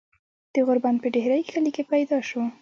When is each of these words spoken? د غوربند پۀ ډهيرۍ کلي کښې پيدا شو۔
د 0.53 0.55
غوربند 0.65 0.97
پۀ 1.01 1.07
ډهيرۍ 1.13 1.41
کلي 1.51 1.71
کښې 1.75 1.83
پيدا 1.91 2.17
شو۔ 2.29 2.41